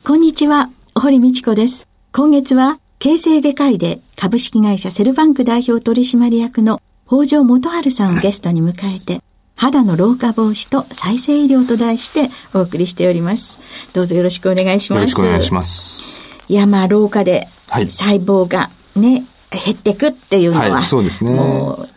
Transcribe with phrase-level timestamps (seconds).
[0.04, 1.88] こんにちは、堀道子です。
[2.12, 9.22] 今月は形成外科医で株式会社セルバンク代表取締役の北条元春さんをゲストに迎えて、
[9.56, 13.60] 肌の老化防止と再生医療と題してお送りしております。
[13.94, 15.00] どうぞよろしくお願いします。
[15.00, 16.24] よろしくお願いします。
[16.48, 21.32] いや、まあ、老化で細胞がね、はい、減っていくっていうのは、はい、そうですね。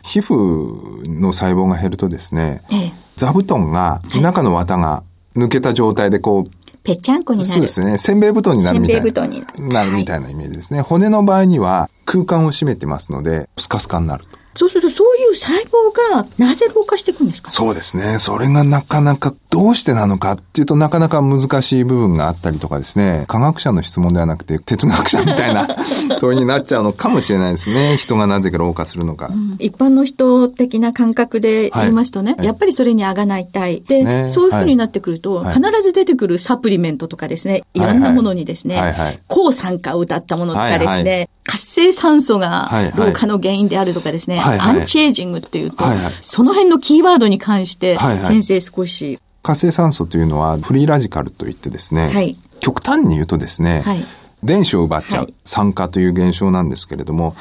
[0.03, 5.03] 皮膚の細胞が減るとですね、ええ、座布団が、中の綿が
[5.37, 6.51] 抜けた状態でこう、
[6.85, 7.51] ぺっちゃんこになる。
[7.51, 7.99] そうですね。
[7.99, 9.03] せんべい布団になるみたいな。
[9.05, 9.69] せんべい布団になる。
[9.69, 10.79] なるみたいなイメージですね。
[10.79, 14.38] はい、骨の場合には空間を占めてますので、スカスカになると。
[14.59, 17.49] そうすると、そういう細胞がなぜ老化していくんですか？
[17.53, 18.19] そうですね。
[18.19, 25.69] それがなかなかどうしてなのかっていうとなかなか難しい部分があったりとかですね、科学者の質問ではなくて哲学者みたいな
[26.19, 27.97] 問いになっちゃうのかもしれないですね。
[27.97, 29.29] 人がなぜか老化するのか。
[29.33, 33.85] うん、一般の人的な感覚で言いますとね、はい、やっぱりそれにあがないたい。
[33.87, 37.79] で、ね、そういうふうになってくると、はい、必ず出てくるサプリメントとかですね、い。
[37.79, 38.93] ろんなものにですね、はい。
[38.93, 41.03] はい、抗酸化を歌ったものとかですね、はい。
[41.03, 49.19] はい活性酸素が老化の原因であるとかですね、はいはい、アンチエイジングっていうと、はいはい、その辺のキーワードに関して、先生少し。
[49.43, 54.05] 活性酸素というのはフリーラジカルといってですね、はい、極端に言うとですね、はい、
[54.43, 57.35] 電子を奪っちゃう、酸化という現象なんですけれども、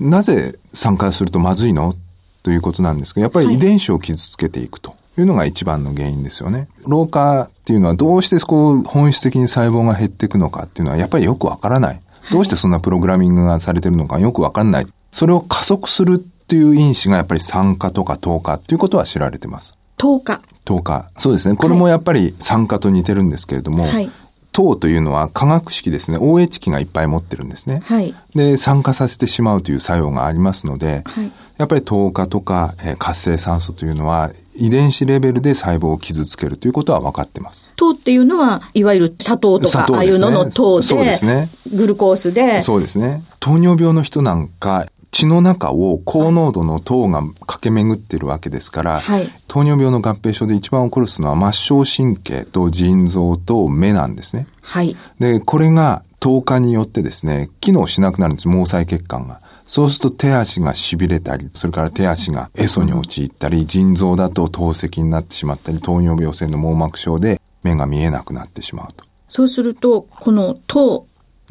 [0.00, 1.94] なぜ酸化するとまずいの？
[2.42, 4.96] ということなんですが、やっぱり遺伝子を傷つけていくと。
[5.16, 6.66] いうのが一番の原因ですよね。
[6.88, 12.00] 老化っていうのはどうしてこう本質的に細胞が減っていくのかっていうのはやっぱりよくわからない。
[12.30, 14.86] どうしてそんなプログラミングがされてるのかよくわかんない。
[15.12, 19.74] それを加速するっていう因子がやっぱり酸化とか糖化っていうことは知られてます。
[19.96, 20.40] 糖化。
[20.64, 21.10] 糖化。
[21.16, 21.56] そうですね。
[21.56, 24.10] これもやっぱり酸化と似てるんですけれども、はい、
[24.52, 26.18] 糖というのは化学式ですね。
[26.18, 27.80] OH 基がいっぱい持ってるんですね。
[27.84, 37.70] はい、で、酸化させてしまうという作用がありますので、はい、やっぱり糖化とか、えー、活性酸素というのは遺伝子レベルで細胞を傷つけるということは分かってます。
[37.76, 41.48] 糖っていうのは、いわゆる砂糖とか、ね、ああいうのの糖で、そうですね。
[41.74, 42.60] グルコースで。
[42.60, 43.22] そうですね。
[43.40, 54.48] 糖尿病の人なんか、血の中を高濃度の糖が駆け巡ってるわけですから、はい、糖尿病の合併症で一番起こるのは末梢神経と腎臓と目なんですね。
[54.60, 54.96] はい。
[55.20, 59.42] で、これが糖化によってですね、機能しなくなるんです、毛細血管が。
[59.66, 69.04] そうすると手足が痺れたり、それから手足がエソに陥ったり、腎臓だと透析になってしまったり、糖尿病性の網膜症で目が見えなくなってしまうと。
[69.28, 71.06] そうすると、この糖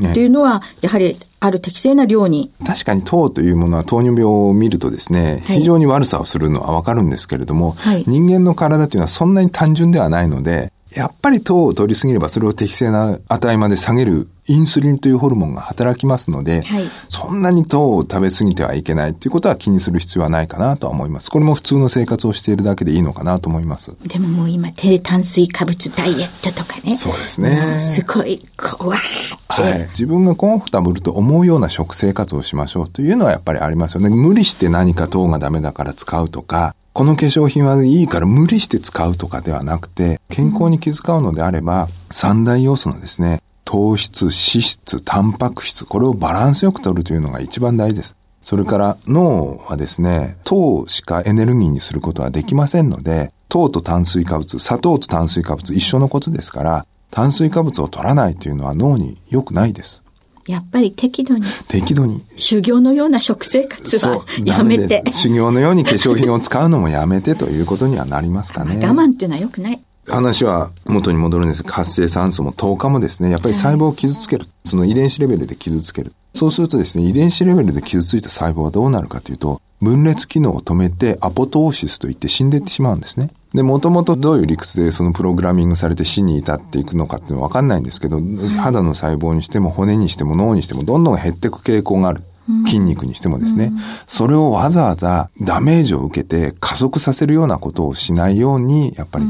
[0.09, 2.49] っていうのは、やはりある適正な量に。
[2.65, 21.31] 確かに糖というものは糖尿病を見るとですね、非常に悪さをするのはわかるんですけれども、はい、人間の体というのはそんなに単純ではないので、やっぱり糖を取りすぎればそれを適正な値まで下げるインスリンというホルモンが働きますので、はい、そんなに糖を食べ過ぎてはいけないということは気にする必要はないかなとは思います。
[21.31, 23.91] これも普通の生活をしているだけでいいのかなと思います。
[24.07, 26.97] でももう今低炭水化物ダイエットとかね。
[26.97, 27.79] そうですね。
[27.79, 28.99] すごい怖い。
[29.47, 29.87] はい。
[29.89, 34.09] 自分がコンフォタブルと思うような食生活をしましょうというのはやっぱりありますよね。
[34.09, 48.15] 無理して何か糖がダメだから使うとか、この化粧品はいいから無理して使うとかではなくて、健康に気遣うのであれば、三大要素のですね、糖質、脂質、タンパク質、これをバランスよく取るというのが一番大事です。
[48.43, 60.03] それから脳はですね、糖しかエネルギーにすることはできませんので、糖と炭水化物、砂糖と炭水化物一緒のことですから、炭水化物を取らないというのは脳に良くないです。
[60.47, 61.45] やっぱり適度に。
[61.69, 62.21] 適度に。
[62.35, 65.03] 修行のような食生活はやめて。
[65.11, 68.75] 修行のように化粧品を使うのもやめてということにはなりますかね。
[68.85, 69.79] 我慢っていうのは良くない。
[70.07, 74.43] 話は元に戻るんです活性酸素も糖化もですね、やっぱり細胞を傷つける。
[74.43, 76.13] はい、その遺伝子レベルで傷つける。
[76.35, 83.29] そうするとですね、遺伝子レベルで傷ついた細胞はどうなるかというと、分裂機能を止めてアポトーシスといって死んでいってしまうんですね。
[83.53, 88.19] で、もともとどういう理屈でそのプログラミングされて死に至っていくのかっていうのはわかんないんですけど、
[88.57, 92.23] 肌の細胞にしても骨にしても脳にしてもどんどん減っていく傾向がある。
[92.65, 93.71] 筋肉にしてもですね、
[94.05, 99.25] それをわざわざダメージを受けて加速させるようなことをしないように、やっぱり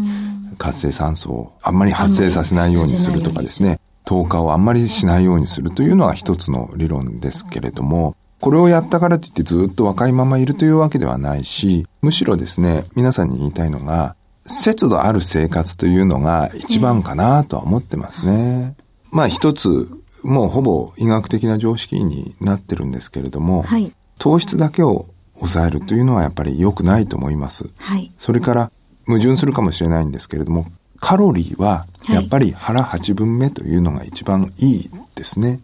[0.58, 14.16] 活性酸素をあんまり発生させないようにするとかですね、透過をあんまりしないようにするというのが一つの理論ですけれども、これをやったからといってずっと若いままいるというわけではないし、むしろですね、皆さんに言いたいのが、
[14.46, 18.76] 節度ある生活というのが一番かなとは思ってますね。
[19.12, 19.90] まあ一つ、
[20.24, 27.70] もうほぼ医学的な常識になってるんですけれども、はい、糖質だけを抑えるというのはやっぱり良くないと思います。
[27.78, 28.72] はい、それから
[29.06, 30.68] 矛盾するかもしれないんですけれども、
[31.00, 35.62] カロリーはやっぱり腹8分目というのが一番いいですね。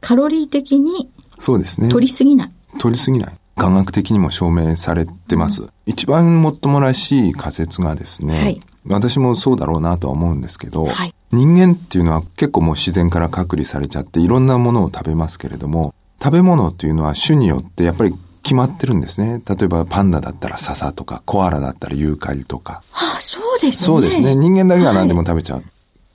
[0.00, 1.88] カロリー的にそうですね。
[1.88, 2.50] 取りすぎない。
[2.78, 3.34] 取りすぎない。
[3.56, 5.62] 科学的にも証明されてます。
[5.62, 18.14] うん、一番もっともらしい仮説がですね、はい、私もそうだろうなとは思うんですけど、はい、人間っていうのは結構もう自然から隔離されちゃっていろんなものを食べますけれども、食べ物っていうのは種によってやっぱり
[18.50, 19.40] 決まってるんですね。
[19.48, 22.82] 例えばパンダだったら笹とか、コアラだったらユーカリとか。
[22.90, 23.86] はあ、そうですね。
[23.86, 24.34] そうですね。
[24.34, 25.56] 人間だけが何でも食べちゃう。
[25.58, 25.66] はい、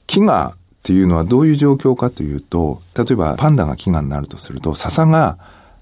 [0.05, 5.37] 木がっていうのはどういう状況かというと、例えばパンダが飢餓になるとすると、笹が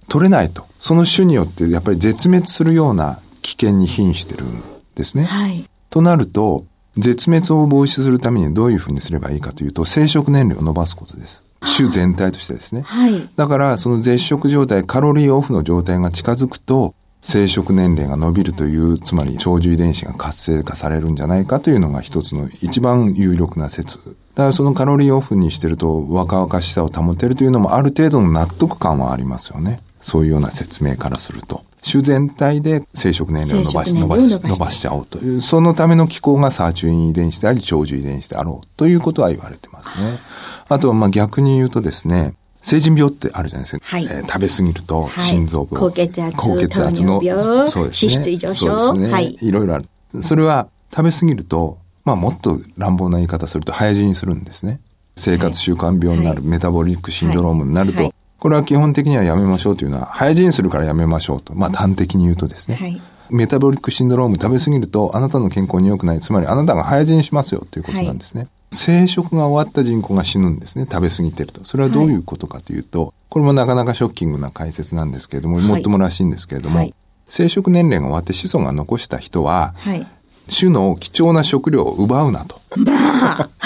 [0.10, 0.64] 取れないと。
[0.78, 4.62] その種によってやっぱり絶滅するような危険に瀕してるん
[4.94, 5.24] ですね。
[5.24, 5.68] はい。
[5.90, 6.66] となると、
[6.98, 11.43] 絶滅を防止するためにどういうふうにすればいいかというと、生殖年齢を伸ばすことです。
[11.66, 12.82] 種全体としてですね。
[12.86, 13.30] はい。
[13.36, 23.98] だから、その絶食状態、カロリーオフの状態が近づくと、生殖年齢が伸びるという、つまり長寿遺伝子が活性化されるんじゃないかというのが一つの一番有力な説。
[23.98, 29.80] だからそのカロリーオフにしてると若々しさを保てるというのもある程度の納得感はありますよね。
[30.02, 31.62] そういうような説明からすると。
[31.90, 40.18] 種全体で生殖年齢を伸ばし、伸ばし、伸ばしちゃおうという、そのための機構がサーチュイン遺伝子であり、長寿遺伝子であろうということは言われてますね。
[40.74, 43.86] あとはまあ逆に言うとですね、成人病ってあるじゃないですか。
[43.86, 47.22] はい、えー、食べ過ぎると心臓病、はい、高血圧、高血圧の、
[47.68, 48.12] そうですね。
[48.12, 48.80] 脂質異常症。
[48.80, 49.14] そうですね。
[49.14, 49.38] はい。
[49.42, 49.86] いろいろある。
[50.22, 54.80] それは食べ過ぎると、まあもっと乱暴な言い方すると早死にするんですね。
[55.18, 61.54] 生活習慣病になる、はい、メタボリックシンドロームになると、はい、これは基本的にはやめましょうというのは、早死にするからやめましょうと。
[61.56, 62.76] まあ端的に言うとですね。
[62.76, 66.20] はい、メタボリックシンドローム食べ過ぎると、あなたの健康に良くない。
[66.22, 68.48] つまりあなたが早死にしますよということなんですね。
[68.74, 70.86] 生殖が終わった人口が死ぬんですね。
[70.90, 71.64] 食べ過ぎてると。
[71.64, 76.94] それはどういうことかというと、はい、これもなかなかショッキングな解説なんですけれども、もっともらしいんですけれども、はい、
[77.28, 80.08] 生殖年齢が終わって子孫が残した人は、はい
[80.48, 82.62] 種の貴重な食料を奪うなと。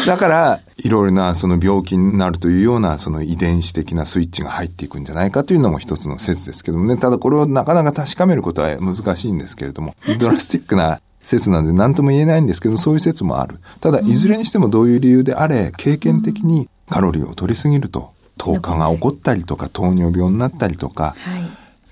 [0.06, 6.98] だから、いろいろなその病気になるというようなその遺伝子的なスイッチが入っていくんじゃないかというのも一つの説ですけどもね。
[6.98, 13.60] ただこれをなかなか確かめることは難しいんですけれども、ドラスティックな説なんで何とも言えないんですけど、そういう説もある。
[13.82, 21.16] ただ、いずれにしてもどういう理由であれ、経験的にカロリーを取りすぎると、糖化が起こったりとか、糖尿病になったりとか、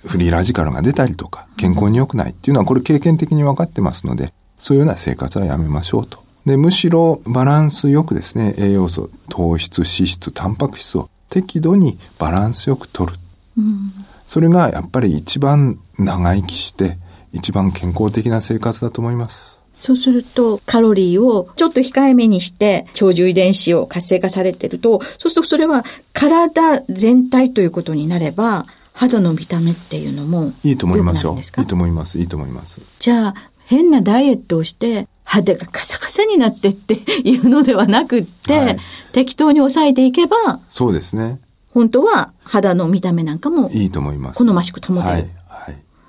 [0.06, 6.24] フリーラジカルが出たりとか、健康に良くないっていうのは、これ経験的に分かってますので、そういうような生活はやめましょうと。
[6.46, 13.20] で、むしろバランスよくですね、栄養素、糖質、脂質、タンパク質を適度にバランスよく取る。
[13.58, 13.92] うん、
[14.28, 16.98] それがやっぱり一番長生きして、
[17.36, 19.60] 一番健康的な生活だと思います。
[19.78, 31.38] そうすると、カロリーをちょっと控えめにして、長寿遺伝子を活性化されてると、そうするとそれは体全体ということになれば、肌の見た目っていうのもいいと思いますよ。
[31.58, 32.18] いいと思います。
[32.18, 32.80] いいと思います。
[33.00, 36.94] じゃあ、変なダイエットをして、肌がカサカサになってって
[37.26, 38.78] いうのではなくって、はい、
[39.12, 41.40] 適当に抑えていけば、そうですね。
[41.72, 44.38] 本当は肌の見た目なんかもいいと思います。
[44.38, 45.14] 好ましく保てる。
[45.14, 45.45] はい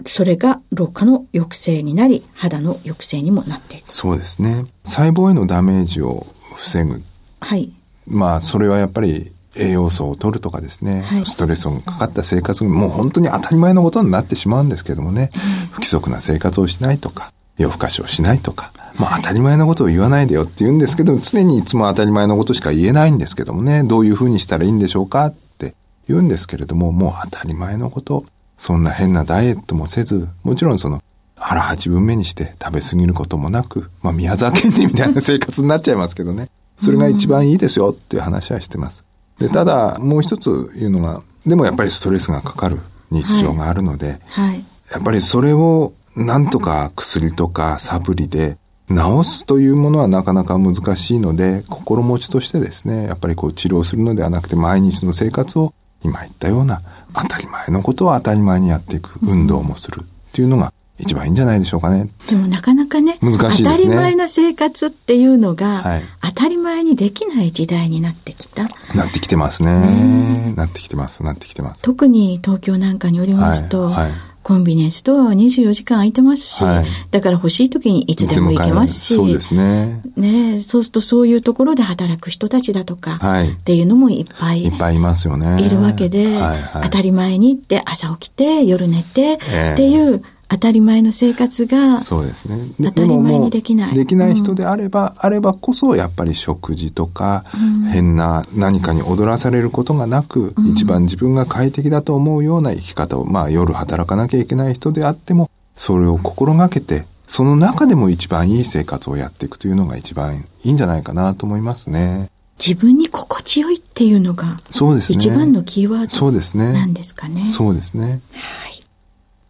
[0.07, 3.91] それが老化の抑制になり、肌の抑制にもなっていく。
[3.91, 4.67] そうですね。
[4.85, 7.03] 細胞へのダメージを防ぐ。
[7.41, 7.71] はい。
[8.07, 15.31] まあ、それはやっぱり栄養素を取るとかですね、はい、ストレスがかかった生活、もう本当に当たり前のことになってしまうんですけどもね、
[15.71, 25.75] 不規則な生活をしないとか、夜更かしをしないとか、まあ当たり前のことを言わないでよって言うんですけど、常にいつも当たり前のことしか言えないんですけどもね、どういうふうにしたらいいんでしょうかって
[26.09, 28.25] 言うんですけれども、もう当たり前のこと、
[28.57, 31.03] そんな変なダイエットもせず、もちろんその、
[31.37, 36.49] 腹八分目にして食べ過ぎることもなく、まあ宮沢賢治みたいな生活になっちゃいますけどね。
[36.79, 39.05] それが一番いいですよっていう話はしてます。
[39.39, 48.57] で、ただ、もう一つ言うのが、でもやっぱりストレスがかかる日常があるので、はいはい、やっぱりそれをなんとか薬とかサプリで
[48.89, 56.81] 治すというものはなかなか難しいので、心持ちとしてですね、やっぱりこう治療するのではなくて、毎日の生活を今言ったような
[57.15, 62.09] 当たり前のことを当たり前にやっていく、運動もするっていうのが一番いいんじゃないでしょうかね。
[62.29, 63.71] でもなかなかね、難しいですね。
[63.71, 68.65] 当たり前な生活っていうのが、はい、当たり前にできない時代になってきた。
[68.95, 69.79] なってきてますね。
[69.81, 71.83] ねなってきてます、なってきてます。
[71.83, 74.13] 特に東京なんかによりますと、はいはい
[74.47, 80.01] コンビニエンスストアは24時間空いてますし、はい、だから欲しい時にいつでも行けますし、そうですね。
[80.15, 85.61] ねそうするとそういうところで働く人たちだとか、はい、っていうのもいっぱい、いっぱいいますよね。
[85.61, 89.39] いるわけで、はいはい、当たり前にって朝起きて、夜寝て、っ
[89.75, 92.57] ていう、当たり前の生活が、そうですね。
[92.81, 93.95] 当たり前にできない。
[93.95, 112.31] できない人であれば、うん、あればこそ、やっぱり食事とか、うん、変な何かに踊らされることがなく、うん、一番自分が快適だと思うような生き方を、まあ夜働かなきゃいけない人であっても、それを心がけて、その中でも一番いい生活をやっていくというのが一番いいんじゃないかなと思いますね。
[112.59, 115.19] 自分に心地よいっていうのが、そうですね。
[115.19, 116.73] 一番のキーワードそうですね。
[116.73, 117.51] なんですかね。
[117.51, 118.21] そうですね。
[118.33, 118.86] はい。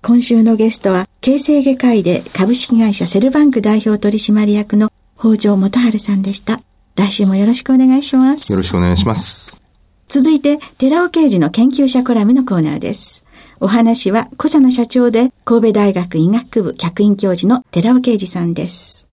[0.06, 6.60] 今週のゲストは、形成外科医で株式会社セルバンク代表取締役の北条元春さんでした。
[6.94, 8.52] 来週もよろしくお願いします。
[8.52, 9.60] よろしくお願いします。
[10.06, 13.24] 続いて、寺尾刑事の研究者コラムのコーナーです。
[13.58, 19.08] お話は、小佐野社長で神戸大学医学部客員教授の寺尾啓二さんです。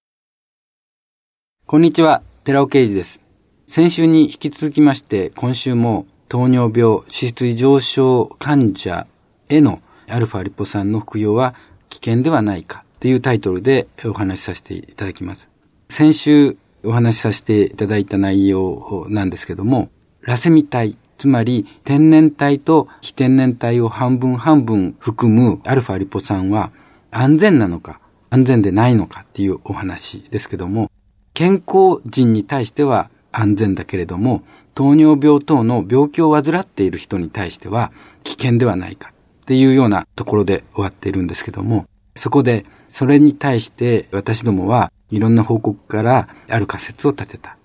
[1.66, 3.20] こんにちは、寺尾啓二です。
[3.66, 9.08] 先週に引き続きまして、今週も糖尿病、脂質異常症患者
[9.50, 11.56] へのアルファリポ酸の服用は
[11.90, 15.50] 危険ではないかというタイトルでお話しさせていただきます。
[15.90, 19.90] 先週お話しさせていただいた内容なんですけども、
[20.22, 26.72] ラセミ体、つまり天然体と非天然体を半分半分含むアルファリポ酸は
[27.12, 30.90] 安全なのか安全でないのかっていうお話ですけども、
[31.34, 34.44] 健康人に対しては安全だけれども、
[34.74, 37.92] 糖尿病等の病気を患っている人に対しては
[38.24, 39.13] 危険ではないか。
[39.44, 41.86] っていうようなところで終わっているんですけども、
[42.16, 47.58] そこでそれに対して私どもはいろんな報告からある仮説を立てた。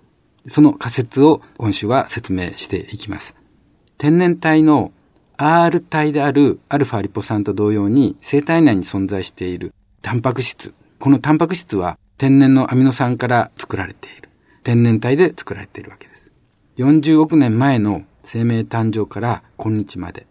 [0.46, 3.34] その仮説を今週は説明していきます。
[3.96, 4.92] 天然体の
[5.36, 10.74] R 体であるアルファリポ酸と同様に生体内に存在しているタンパク質。
[10.98, 14.30] このタンパク質は天然のアミノ酸から作られている。
[14.64, 16.32] 天然体で作られているわけです。
[16.78, 20.26] 40億年前の生命誕生から今日まで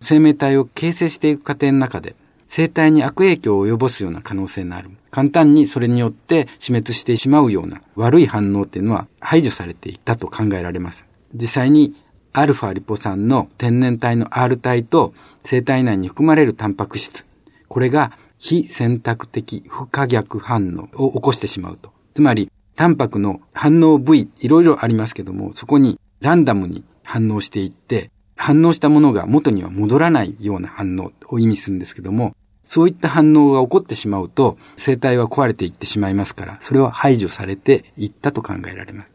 [0.00, 2.16] 生命体を形成していく過程の中で、
[2.48, 4.90] 生体に悪影響を及ぼすような可能性のある。
[5.10, 11.06] 簡単にそれによって死滅してしまうような悪い反応っていうのは排除されていたと考えられます。
[11.34, 11.94] 実際に
[12.32, 17.26] アルファリポ酸の天然体の R 体と生体内に含まれるタンパク質。
[17.68, 21.92] これが非選択的不可逆反応を起こしてしまうと。
[22.14, 39.10] つまり、タンパクの反応部位、いろいろありますけども、そこにランダムに反応していって、反応したものが元には戻らないような反応を意味するんですけども、そういった反応が起こってしまうと、生体は壊れていってしまいますから、それは排除されていったと考えられます。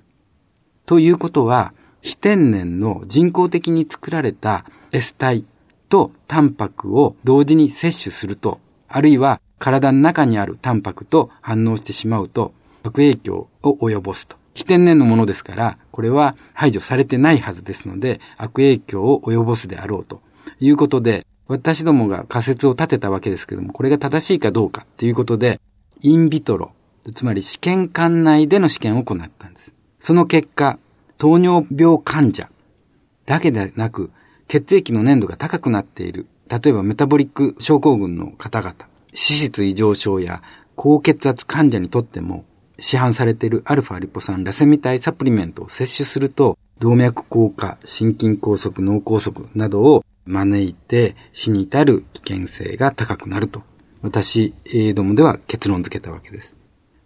[0.85, 5.43] ということは、非天然の人工的に作られた S 体
[5.89, 12.53] とタンパクを同時に摂取すると、あるいは体の中にあるタンパクと反応してしまうと、
[12.83, 14.37] 悪影響を及ぼすと。
[14.55, 20.21] 非天然のものですから、これは排除されてないはずですので、悪影響を及ぼすであろうと
[20.59, 25.59] いうことで、私どもが仮説を立てたわけですけども、これが正しいかどうかということで、
[26.01, 26.71] インビトロ、
[27.13, 29.75] つまり試験管内での試験を行ったんです。
[29.99, 30.79] その結果、
[31.17, 32.49] 糖尿病患者
[33.25, 34.09] だけでなく、
[34.47, 40.41] 血液の粘度が高くなっている、例えばメタボリック症候群の方々、脂質異常症や
[40.75, 42.45] 高血圧患者にとっても、
[42.77, 53.61] 市販されているアルファリポ酸ラセミ体サプリメントを摂取すると、動脈硬化、心筋梗塞、脳梗塞などを招いて死に至る危険性が高くなると、
[54.01, 54.53] 私
[54.93, 56.57] どもでは結論付けたわけです。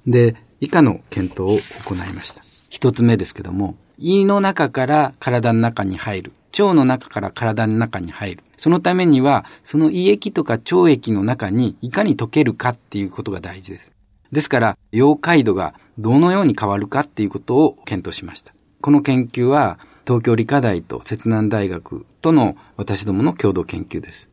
[0.07, 2.41] で、以下の検討を行いました。
[2.69, 6.33] 一つ目ですけども、胃の中から体の中に入る。
[6.57, 8.43] 腸の中から体の中に入る。
[8.57, 13.93] そのためには、その胃液とか腸液の中にいかに溶けるかっていうことが大事です。
[14.31, 18.53] ですから、溶解度がどのように変わるかっていうことを検討しました。
[18.81, 24.29] この研究は、東京理科大と摂南大学との私どもの共同研究です。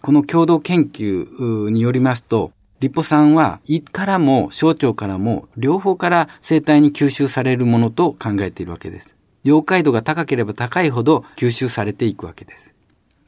[0.00, 9.16] この共同研究によりますと、リポ酸は胃からも小腸からも両方から生体に吸収されるものと考えているわけです。
[9.44, 12.74] 溶解度が高ければ高いほど吸収されていくわけです。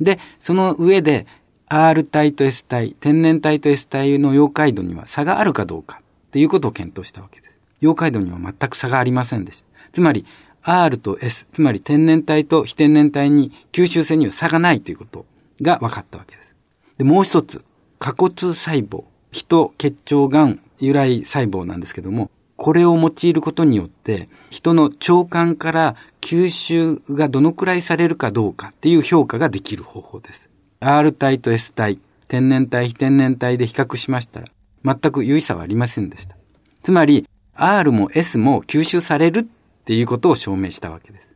[0.00, 1.26] で、その上で
[1.72, 7.54] R 体と S 体、天然体と S 体の溶解度には差があるかどうかっていうことを検討したわけです。
[7.80, 9.66] 溶解度には全く差がありませんでした。
[9.92, 10.26] つまり、
[10.62, 15.26] R と S、つまり天然体と非天然体に吸収性には差がないということ
[15.62, 16.56] が分かったわけです。
[16.98, 17.64] で、もう一つ、
[18.00, 30.49] 下骨細胞、人血腸がん由来細胞なんですけども、これを用いることによって、人の腸管から吸収がどのくらいされるかどうかっていう評価ができる方法です。
[30.80, 34.46] R 体と S 体、天然体、非天然体で比較しましたら、
[34.82, 36.36] 全く有意差はありませんでした。
[36.82, 39.42] つまり、R も S も吸収されるっ
[39.84, 41.30] ていうことを証明したわけです。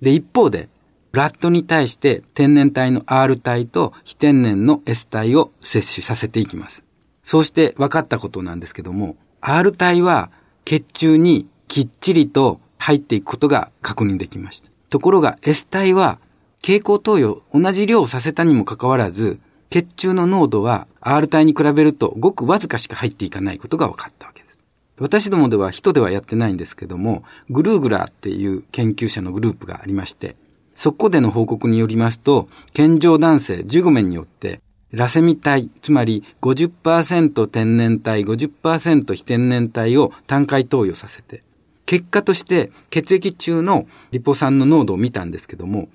[0.00, 0.68] で、一方で、
[1.12, 6.82] ラットに対して天然体の R 体と非天然の S 体を摂取させていきます。
[7.22, 10.30] そうして分かったことなんですけども、R 体は
[10.64, 14.68] 血中にきっちりと入っていくことが確認できました。
[14.90, 16.18] ところが S 体は
[16.66, 19.38] 蛍光投与同じ量をさせたにもかかわらず、
[19.70, 24.58] 血中の濃度は R 体に比べるとごくわずかしか入っていかないことが分かったわけです。
[24.98, 30.34] 私どもでは人ではやってないんですけども、グルーグラーっていう研究者のグループがありまして、
[30.74, 41.44] そこでの報告によりますと、健常男性15名によって、ラセミ体、つまり50%天然体、50%非天然体を単回投与させて、
[41.84, 45.88] 結果として血液中のリポ酸の濃度を見たんですけども、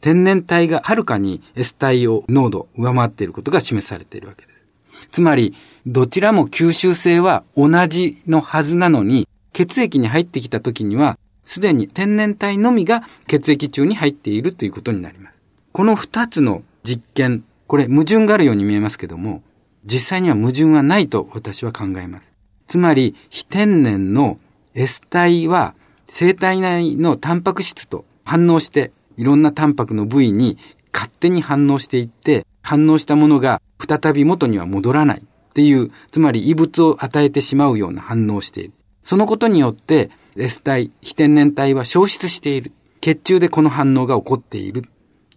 [0.00, 5.08] 天然体がはるかに S 体を濃度上回っていることが示されているわけです。
[5.10, 5.54] つまり、
[5.86, 11.18] どちらも吸収性は同じのはずなのに、血液に入ってきた時には
[11.50, 15.36] すでに天然体のみが血液中に入っているということになります。
[15.72, 19.42] この二つの実験、これ矛盾があるように見えますけども、
[19.84, 22.32] 実際には矛盾はないと私は考えます。
[22.68, 24.38] つまり、非天然の
[24.74, 25.74] S 体は
[26.06, 30.56] 生体内のタンパク質と反応して、いろんなタンパクの部位に
[30.94, 38.72] 勝手に反応していって、反応したものが再び元には戻らないっていう、つまり異物を与えてしまうような反応をしている。
[39.04, 42.72] そのことによって、S 体、非天然体は消失している。
[43.02, 44.84] 血中でこの反応が起こっている。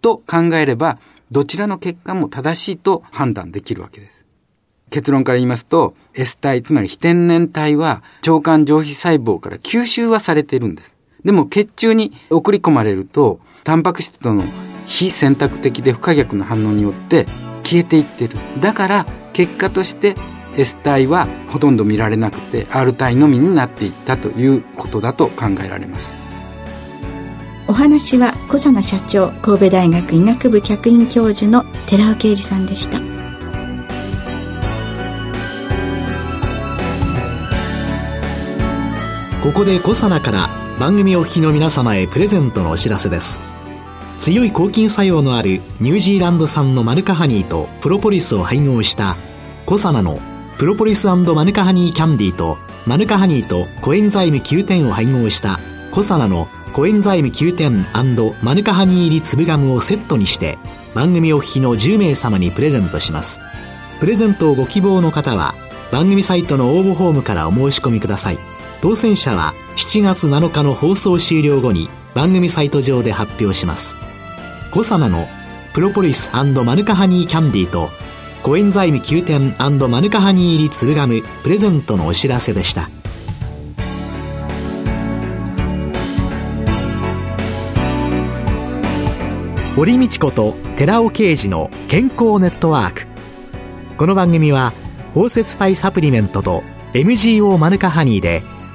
[0.02, 0.98] と考えれば、
[1.32, 4.26] どちらの結果も正しいと判断できるわけです。
[4.92, 10.96] 結論から言いますと、S 体、つまり非天然体は腸管上皮細胞から吸収はされているんです。
[11.26, 14.44] でも血中に送り込まれると、タンパク質との
[14.86, 17.26] 非選択的で不可逆な反応によって
[17.64, 18.38] 消えていっている。
[18.60, 20.16] だから、結果として
[20.58, 26.14] S 体はほとんど見られなくて R 体のみになっていったということだと考えられます
[27.68, 33.00] お話は小佐奈社長神戸大学医学部客員教授の寺尾啓二さんでした
[39.42, 43.40] ここで小佐奈から番組お聞きの皆様へプレゼントのお知らせです。
[44.20, 49.16] 強い抗菌作用のあるニュージーランド産のマヌカハニーとプロポリスを配合した
[49.66, 50.20] コサナの
[50.58, 55.62] プロポリスマヌカハニーキャンディーとマヌカハニーとコエンザイム9点を配合した
[55.94, 57.86] コサナのコエンザイム9点
[58.42, 60.58] マヌカハニー入り粒ガムをセットにして
[60.94, 63.40] 番組お聞きの10名様にプレゼントします。
[64.02, 65.56] プレゼントをご希望の方は
[65.94, 68.53] 番組サイトの応募フォームからお申し込みください。
[68.84, 73.96] 当選者は7月7日の放送終了後に番組サイト上で発表します。
[74.72, 75.26] コサナの
[75.74, 77.92] プロポリスマヌカハニーキャンディーと
[78.44, 79.56] コエンザイム9点
[79.90, 82.90] マヌカハニー入り粒ガムプレゼントのお知らせでした。
[89.78, 93.08] 堀道子と寺尾啓二の健康ネットワーク。
[93.98, 94.74] この番組は
[95.14, 98.44] 包摂体サプリメントと MGO マヌカハニーで